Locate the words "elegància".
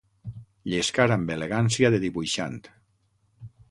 1.37-1.95